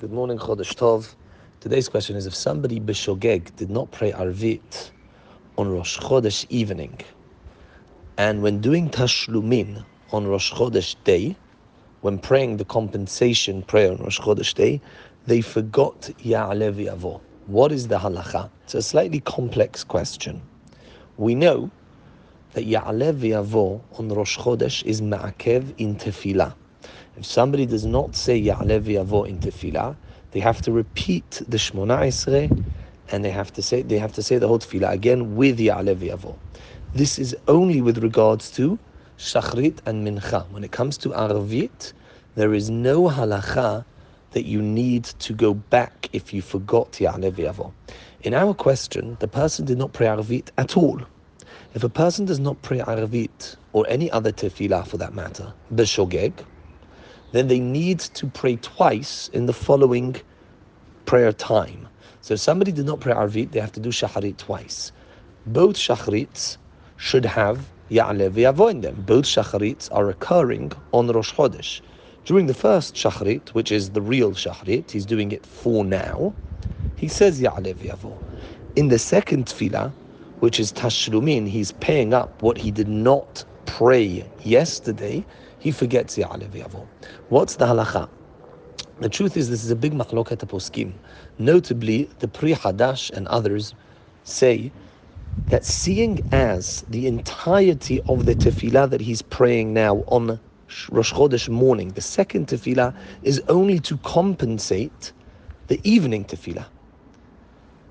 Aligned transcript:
Good 0.00 0.12
morning, 0.12 0.38
Chodesh 0.38 0.76
Tov. 0.76 1.16
Today's 1.58 1.88
question 1.88 2.14
is 2.14 2.24
if 2.24 2.32
somebody 2.32 2.78
b'shogeg 2.78 3.56
did 3.56 3.68
not 3.68 3.90
pray 3.90 4.12
Arvit 4.12 4.92
on 5.56 5.68
Rosh 5.70 5.98
Chodesh 5.98 6.46
evening, 6.50 7.00
and 8.16 8.40
when 8.40 8.60
doing 8.60 8.90
Tashlumin 8.90 9.84
on 10.12 10.28
Rosh 10.28 10.52
Chodesh 10.52 10.94
day, 11.02 11.34
when 12.02 12.20
praying 12.20 12.58
the 12.58 12.64
compensation 12.64 13.62
prayer 13.62 13.90
on 13.90 13.98
Rosh 13.98 14.20
Chodesh 14.20 14.54
day, 14.54 14.80
they 15.26 15.40
forgot 15.40 16.02
Ya'aleh 16.24 16.72
V'Yavo. 16.76 17.20
What 17.46 17.72
is 17.72 17.88
the 17.88 17.98
halacha? 17.98 18.52
It's 18.62 18.76
a 18.76 18.82
slightly 18.82 19.18
complex 19.18 19.82
question. 19.82 20.40
We 21.16 21.34
know 21.34 21.72
that 22.52 22.66
Ya'aleh 22.66 23.18
V'Yavo 23.18 23.82
on 23.98 24.10
Rosh 24.10 24.38
Chodesh 24.38 24.84
is 24.84 25.00
Ma'akev 25.00 25.74
in 25.76 25.96
Tefillah. 25.96 26.54
If 27.18 27.26
somebody 27.26 27.66
does 27.66 27.84
not 27.84 28.14
say 28.14 28.40
Ya'aleh 28.40 28.80
V'Yavo 28.80 29.28
in 29.28 29.40
Tefillah, 29.40 29.96
they 30.30 30.38
have 30.38 30.62
to 30.62 30.70
repeat 30.70 31.42
the 31.48 31.56
Shmona 31.56 32.06
Esrei, 32.06 32.52
and 33.10 33.24
they 33.24 33.32
have 33.32 33.52
to 33.54 33.60
say 33.60 33.82
they 33.82 33.98
have 33.98 34.12
to 34.12 34.22
say 34.22 34.38
the 34.38 34.46
whole 34.46 34.60
Tefillah 34.60 34.92
again 34.92 35.34
with 35.34 35.58
Ya'aleh 35.58 35.96
V'Yavo. 35.96 36.38
This 36.94 37.18
is 37.18 37.36
only 37.48 37.80
with 37.80 37.98
regards 38.04 38.52
to 38.52 38.78
Shachrit 39.18 39.80
and 39.84 40.06
Mincha. 40.06 40.48
When 40.52 40.62
it 40.62 40.70
comes 40.70 40.96
to 40.98 41.08
Arvit, 41.08 41.92
there 42.36 42.54
is 42.54 42.70
no 42.70 43.08
halacha 43.08 43.84
that 44.30 44.44
you 44.44 44.62
need 44.62 45.02
to 45.04 45.32
go 45.32 45.54
back 45.54 46.08
if 46.12 46.32
you 46.32 46.40
forgot 46.40 46.92
Ya'aleh 46.92 47.32
V'Yavo. 47.32 47.74
In 48.20 48.32
our 48.32 48.54
question, 48.54 49.16
the 49.18 49.26
person 49.26 49.64
did 49.64 49.76
not 49.76 49.92
pray 49.92 50.06
Arvit 50.06 50.50
at 50.56 50.76
all. 50.76 51.00
If 51.74 51.82
a 51.82 51.88
person 51.88 52.26
does 52.26 52.38
not 52.38 52.62
pray 52.62 52.78
Arvit 52.78 53.56
or 53.72 53.86
any 53.88 54.08
other 54.12 54.30
tefillah 54.30 54.86
for 54.86 54.98
that 54.98 55.14
matter, 55.14 55.52
b'shogeg, 55.74 56.44
then 57.32 57.48
they 57.48 57.60
need 57.60 58.00
to 58.00 58.26
pray 58.28 58.56
twice 58.56 59.28
in 59.28 59.46
the 59.46 59.52
following 59.52 60.16
prayer 61.06 61.32
time. 61.32 61.88
So 62.20 62.34
if 62.34 62.40
somebody 62.40 62.72
did 62.72 62.86
not 62.86 63.00
pray 63.00 63.12
Arvit, 63.14 63.52
they 63.52 63.60
have 63.60 63.72
to 63.72 63.80
do 63.80 63.90
Shacharit 63.90 64.38
twice. 64.38 64.92
Both 65.46 65.76
Shacharits 65.76 66.58
should 66.96 67.24
have 67.26 67.72
Ya'aleh 67.90 68.30
V'Yavo 68.30 68.70
in 68.70 68.82
them. 68.82 69.02
Both 69.06 69.26
Shacharits 69.26 69.88
are 69.92 70.10
occurring 70.10 70.72
on 70.92 71.08
Rosh 71.08 71.32
Chodesh. 71.34 71.80
During 72.24 72.46
the 72.46 72.54
first 72.54 72.94
Shacharit, 72.96 73.50
which 73.50 73.72
is 73.72 73.90
the 73.90 74.02
real 74.02 74.32
Shacharit, 74.32 74.90
he's 74.92 75.06
doing 75.06 75.32
it 75.32 75.46
for 75.46 75.84
now, 75.84 76.34
he 76.96 77.08
says 77.08 77.40
Ya'aleh 77.40 77.74
V'Yavo. 77.76 78.18
In 78.76 78.88
the 78.88 78.98
second 78.98 79.46
Tefillah, 79.46 79.94
which 80.40 80.60
is 80.60 80.72
Tashlumin, 80.72 81.48
he's 81.48 81.72
paying 81.72 82.14
up 82.14 82.42
what 82.42 82.58
he 82.58 82.70
did 82.70 82.88
not 82.88 83.44
pray 83.66 84.30
yesterday, 84.44 85.26
he 85.58 85.70
forgets 85.70 86.16
Ya'aleh 86.16 86.48
V'Yavo. 86.50 86.86
What's 87.28 87.56
the 87.56 87.66
halacha? 87.66 88.08
The 89.00 89.08
truth 89.08 89.36
is, 89.36 89.48
this 89.50 89.64
is 89.64 89.70
a 89.70 89.76
big 89.76 89.92
machloket 89.92 90.38
poskim. 90.38 90.92
Notably, 91.38 92.10
the 92.18 92.28
Pri 92.28 92.52
Hadash 92.52 93.10
and 93.10 93.28
others 93.28 93.74
say 94.24 94.72
that 95.48 95.64
seeing 95.64 96.20
as 96.32 96.84
the 96.88 97.06
entirety 97.06 98.00
of 98.08 98.26
the 98.26 98.34
tefillah 98.34 98.90
that 98.90 99.00
he's 99.00 99.22
praying 99.22 99.72
now 99.72 99.98
on 100.08 100.40
Rosh 100.90 101.12
Chodesh 101.12 101.48
morning, 101.48 101.90
the 101.90 102.00
second 102.02 102.48
tefillah 102.48 102.94
is 103.22 103.42
only 103.48 103.78
to 103.80 103.96
compensate 103.98 105.12
the 105.68 105.80
evening 105.88 106.24
tefillah. 106.24 106.66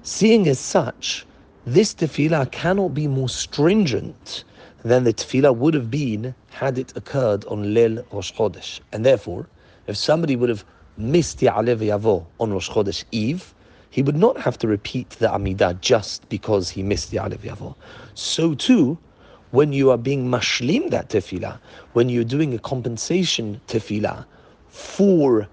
Seeing 0.03 0.47
as 0.47 0.59
such, 0.59 1.25
this 1.65 1.93
tefillah 1.93 2.51
cannot 2.51 2.93
be 2.93 3.07
more 3.07 3.29
stringent 3.29 4.43
than 4.83 5.03
the 5.03 5.13
tefillah 5.13 5.55
would 5.55 5.73
have 5.73 5.89
been 5.89 6.35
had 6.51 6.77
it 6.77 6.95
occurred 6.95 7.45
on 7.45 7.73
Leil 7.73 8.05
Rosh 8.11 8.31
Chodesh. 8.33 8.79
And 8.91 9.05
therefore, 9.05 9.47
if 9.87 9.97
somebody 9.97 10.35
would 10.35 10.49
have 10.49 10.63
missed 10.97 11.39
Ya'aleh 11.39 11.77
V'Yavo 11.77 12.25
on 12.39 12.53
Rosh 12.53 12.69
Chodesh 12.69 13.03
Eve, 13.11 13.53
he 13.89 14.01
would 14.01 14.15
not 14.17 14.37
have 14.37 14.57
to 14.59 14.67
repeat 14.67 15.09
the 15.11 15.27
Amidah 15.27 15.79
just 15.81 16.27
because 16.29 16.69
he 16.69 16.83
missed 16.83 17.11
Ya'aleh 17.11 17.37
V'Yavo. 17.37 17.75
So 18.13 18.53
too, 18.53 18.97
when 19.51 19.73
you 19.73 19.91
are 19.91 19.97
being 19.97 20.27
mashlim 20.27 20.89
that 20.91 21.09
tefillah, 21.09 21.59
when 21.93 22.09
you're 22.09 22.23
doing 22.23 22.53
a 22.53 22.59
compensation 22.59 23.61
tefillah 23.67 24.25
for 24.67 25.47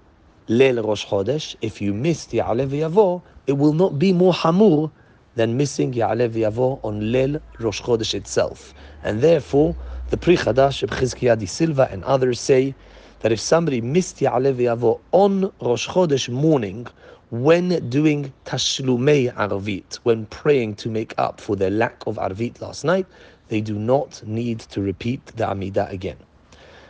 Leil 0.47 0.85
Rosh 0.85 1.05
Chodesh, 1.05 1.55
if 1.61 1.81
you 1.81 1.93
missed 1.93 2.31
Ya'aleh 2.31 2.67
V'Yavo, 2.67 3.21
it 3.47 3.53
will 3.53 3.73
not 3.73 3.97
be 3.97 4.13
more 4.13 4.33
hamur 4.33 4.91
than 5.35 5.57
missing 5.57 5.93
Ya'aleh 5.93 6.29
V'Yavo 6.29 6.79
on 6.83 7.01
Leil 7.11 7.41
Rosh 7.59 7.81
Chodesh 7.81 8.13
itself. 8.13 8.73
And 9.03 9.21
therefore, 9.21 9.75
the 10.09 10.17
Pri 10.17 10.37
Chadash, 10.37 10.87
Chizkiah 10.87 11.37
di 11.37 11.45
Silva, 11.45 11.87
and 11.91 12.03
others 12.05 12.39
say 12.39 12.73
that 13.19 13.31
if 13.31 13.39
somebody 13.39 13.81
missed 13.81 14.17
Ya'aleh 14.17 14.55
V'Yavo 14.55 15.01
on 15.11 15.51
Rosh 15.61 15.87
Chodesh 15.87 16.29
morning, 16.29 16.87
when 17.29 17.89
doing 17.89 18.31
Tashlumei 18.45 19.33
Arvit, 19.35 19.95
when 20.03 20.25
praying 20.27 20.75
to 20.75 20.89
make 20.89 21.13
up 21.17 21.41
for 21.41 21.55
their 21.55 21.71
lack 21.71 22.01
of 22.07 22.17
Arvit 22.17 22.61
last 22.61 22.83
night, 22.85 23.05
they 23.49 23.61
do 23.61 23.77
not 23.77 24.25
need 24.25 24.59
to 24.59 24.81
repeat 24.81 25.25
the 25.27 25.43
Amidah 25.43 25.91
again. 25.91 26.17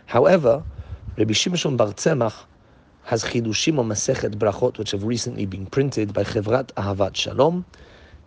However, 0.06 0.64
Rabbi 1.18 1.34
Shimshon 1.34 1.78
Bar 1.78 1.94
Tzemach 1.94 2.34
has 3.04 3.24
chidushim 3.24 3.80
on 3.80 3.88
Masechet 3.88 4.36
Brachot, 4.36 4.78
which 4.78 4.92
have 4.92 5.04
recently 5.04 5.46
been 5.46 5.66
printed 5.66 6.14
by 6.14 6.24
Chevrat 6.24 6.74
Ahavat 6.74 7.16
Shalom, 7.16 7.66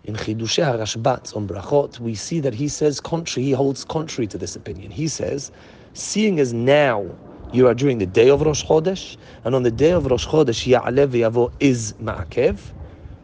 in 0.05 0.15
Chidushei 0.15 0.65
HaRashbat 0.65 1.37
on 1.37 1.47
Brachot, 1.47 1.99
we 2.01 2.15
see 2.15 2.41
that 2.41 2.55
he 2.55 2.69
says 2.69 3.01
contrary, 3.01 3.47
he 3.47 3.53
holds 3.53 3.85
contrary 3.85 4.27
to 4.29 4.39
this 4.39 4.57
opinion. 4.57 4.91
He 4.91 5.09
says, 5.09 5.53
seeing 5.93 6.41
as 6.41 6.53
now 6.53 7.07
you 7.53 7.67
are 7.67 7.75
during 7.75 7.99
the 7.99 8.07
day 8.07 8.31
of 8.31 8.43
Rosh 8.43 8.65
Chodesh, 8.65 9.17
and 9.45 9.55
on 9.55 9.63
the 9.63 9.71
day 9.71 9.91
of 9.91 10.07
Rosh 10.07 10.27
Chodesh, 10.27 10.67
Ya'aleh 10.67 11.09
V'Yavo 11.09 11.53
is 11.61 11.95
Ma'akev, 11.95 12.59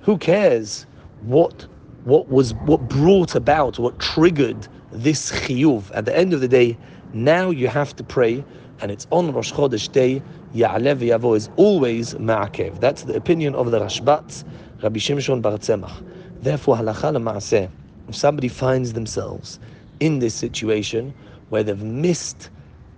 who 0.02 0.18
cares 0.18 0.86
what 1.22 1.66
what 2.04 2.28
was 2.28 2.52
what 2.54 2.86
brought 2.88 3.34
about, 3.34 3.78
what 3.78 3.98
triggered 3.98 4.68
this 4.92 5.32
chiyuv? 5.32 5.90
At 5.94 6.04
the 6.04 6.14
end 6.16 6.34
of 6.34 6.42
the 6.42 6.48
day, 6.48 6.76
now 7.14 7.48
you 7.50 7.68
have 7.68 7.96
to 7.96 8.04
pray, 8.04 8.44
and 8.80 8.90
it's 8.90 9.06
on 9.10 9.32
Rosh 9.32 9.52
Chodesh 9.52 9.90
day. 9.90 10.22
Ya'aleh 10.54 10.98
V'Yavo 10.98 11.36
is 11.36 11.48
always 11.56 12.14
Ma'akev. 12.14 12.78
That's 12.80 13.04
the 13.04 13.14
opinion 13.14 13.54
of 13.54 13.70
the 13.70 13.80
Rashbat, 13.80 14.44
Rabbi 14.82 14.98
Shimshon 14.98 15.40
Bar 15.40 15.58
Tzemach. 15.58 16.02
Therefore, 16.44 16.76
halacha 16.76 17.16
ma'aseh, 17.16 17.70
if 18.06 18.14
somebody 18.14 18.48
finds 18.48 18.92
themselves 18.92 19.58
in 19.98 20.18
this 20.18 20.34
situation 20.34 21.14
where 21.48 21.62
they've 21.62 21.82
missed 21.82 22.50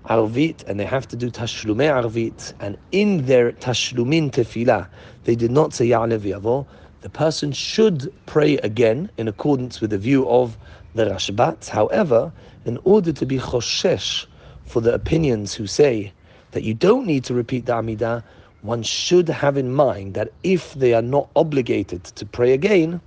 arvit 0.06 0.66
and 0.66 0.80
they 0.80 0.84
have 0.84 1.06
to 1.06 1.16
do 1.16 1.30
tashlumei 1.30 1.88
arvit, 2.02 2.54
and 2.58 2.76
in 2.90 3.26
their 3.26 3.52
tashlumin 3.52 4.32
tefillah 4.32 4.88
they 5.22 5.36
did 5.36 5.52
not 5.52 5.72
say 5.72 5.86
ya'aleh 5.86 6.18
v'yavo, 6.18 6.66
the 7.02 7.08
person 7.08 7.52
should 7.52 8.12
pray 8.26 8.56
again 8.64 9.08
in 9.16 9.28
accordance 9.28 9.80
with 9.80 9.90
the 9.90 9.98
view 9.98 10.28
of 10.28 10.58
the 10.96 11.04
Rashbat. 11.04 11.68
However, 11.68 12.32
in 12.64 12.80
order 12.82 13.12
to 13.12 13.24
be 13.24 13.38
choshesh 13.38 14.26
for 14.64 14.80
the 14.80 14.92
opinions 14.92 15.54
who 15.54 15.68
say 15.68 16.12
that 16.50 16.64
you 16.64 16.74
don't 16.74 17.06
need 17.06 17.22
to 17.22 17.32
repeat 17.32 17.66
the 17.66 17.74
Amidah, 17.74 18.24
one 18.62 18.82
should 18.82 19.28
have 19.28 19.56
in 19.56 19.72
mind 19.72 20.14
that 20.14 20.32
if 20.42 20.74
they 20.74 20.94
are 20.94 21.02
not 21.02 21.28
obligated 21.36 22.02
to 22.02 22.26
pray 22.26 22.52
again, 22.52 23.00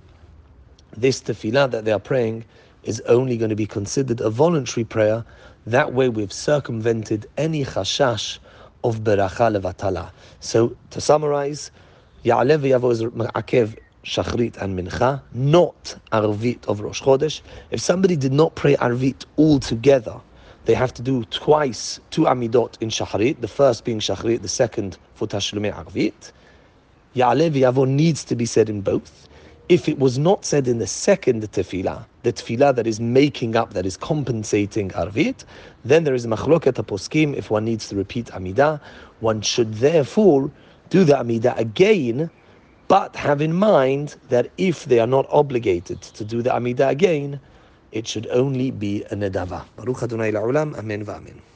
this 0.96 1.20
tefillah 1.20 1.70
that 1.70 1.84
they 1.84 1.92
are 1.92 2.00
praying 2.00 2.44
is 2.84 3.00
only 3.02 3.36
going 3.36 3.50
to 3.50 3.56
be 3.56 3.66
considered 3.66 4.20
a 4.20 4.30
voluntary 4.30 4.84
prayer. 4.84 5.24
That 5.66 5.92
way, 5.92 6.08
we've 6.08 6.32
circumvented 6.32 7.26
any 7.36 7.64
chashash 7.64 8.38
of 8.82 9.00
beracha 9.00 9.56
levatala. 9.56 10.10
So, 10.40 10.76
to 10.90 11.00
summarize, 11.00 11.70
Ya'aleh 12.24 12.58
V'Yavo 12.58 12.90
is 12.90 13.02
ma'akev 13.02 13.76
shachrit 14.04 14.56
and 14.56 14.78
mincha, 14.78 15.20
not 15.34 15.98
arvit 16.12 16.66
of 16.66 16.80
Rosh 16.80 17.02
Chodesh. 17.02 17.42
If 17.70 17.80
somebody 17.80 18.16
did 18.16 18.32
not 18.32 18.54
pray 18.54 18.76
arvit 18.76 19.26
all 19.36 19.60
together, 19.60 20.20
they 20.64 20.74
have 20.74 20.94
to 20.94 21.02
do 21.02 21.24
twice 21.24 22.00
two 22.10 22.22
amidot 22.22 22.80
in 22.80 22.88
shachrit, 22.88 23.40
the 23.40 23.48
first 23.48 23.84
being 23.84 24.00
shachrit, 24.00 24.42
the 24.42 24.48
second 24.48 24.96
for 25.14 25.28
tashlumei 25.28 25.74
arvit. 25.74 26.32
Ya'aleh 27.14 27.50
V'Yavo 27.50 27.86
needs 27.86 28.24
to 28.24 28.34
be 28.34 28.46
said 28.46 28.70
in 28.70 28.80
both 28.80 29.28
if 29.70 29.88
it 29.88 30.00
was 30.00 30.18
not 30.18 30.44
said 30.44 30.66
in 30.66 30.78
the 30.78 30.86
second 30.88 31.44
tefillah, 31.52 32.04
the 32.24 32.32
tefillah 32.32 32.74
that 32.74 32.88
is 32.88 32.98
making 33.00 33.54
up, 33.54 33.72
that 33.72 33.86
is 33.86 33.96
compensating 33.96 34.90
arvit, 34.90 35.44
then 35.84 36.02
there 36.02 36.14
is 36.14 36.26
machloket 36.26 36.74
poskim. 36.84 37.36
If 37.36 37.52
one 37.52 37.66
needs 37.66 37.88
to 37.90 37.96
repeat 37.96 38.26
amidah, 38.26 38.80
one 39.20 39.40
should 39.42 39.74
therefore 39.74 40.50
do 40.90 41.04
the 41.04 41.12
amidah 41.14 41.56
again, 41.56 42.32
but 42.88 43.14
have 43.14 43.40
in 43.40 43.54
mind 43.54 44.16
that 44.28 44.50
if 44.58 44.86
they 44.86 44.98
are 44.98 45.06
not 45.06 45.26
obligated 45.30 46.02
to 46.02 46.24
do 46.24 46.42
the 46.42 46.50
amidah 46.50 46.90
again, 46.90 47.40
it 47.92 48.08
should 48.08 48.26
only 48.32 48.72
be 48.72 49.04
a 49.04 49.14
nedava. 49.14 49.64
Baruch 49.76 50.02
Adonai 50.02 50.32
la'olam. 50.32 50.76
Amen 50.78 51.06
v'amen. 51.06 51.40